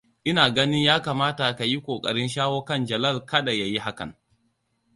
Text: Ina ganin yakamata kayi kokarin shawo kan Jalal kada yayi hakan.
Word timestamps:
Ina 0.29 0.45
ganin 0.55 0.83
yakamata 0.87 1.47
kayi 1.57 1.77
kokarin 1.85 2.29
shawo 2.29 2.59
kan 2.67 2.85
Jalal 2.89 3.17
kada 3.29 3.51
yayi 3.59 3.77
hakan. 3.85 4.11